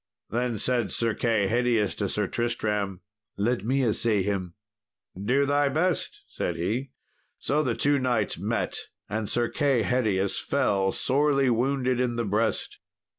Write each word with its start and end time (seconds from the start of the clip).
Then 0.31 0.57
said 0.57 0.91
Sir 0.91 1.13
Kay 1.13 1.47
Hedius 1.47 1.93
to 1.97 2.09
Sir 2.09 2.25
Tristram, 2.25 3.01
"Let 3.37 3.63
me 3.63 3.83
assay 3.85 4.23
him." 4.23 4.55
"Do 5.15 5.45
thy 5.45 5.69
best," 5.69 6.23
said 6.27 6.55
he. 6.55 6.89
So 7.37 7.61
the 7.61 7.75
two 7.75 7.99
knights 7.99 8.35
met, 8.39 8.79
and 9.07 9.29
Sir 9.29 9.47
Kay 9.47 9.83
Hedius 9.83 10.39
fell 10.39 10.91
sorely 10.91 11.51
wounded 11.51 12.01
in 12.01 12.15
the 12.15 12.25
breast. 12.25 12.79